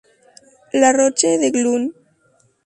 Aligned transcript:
La 0.73 0.93
Roche-de-Glun 0.93 1.93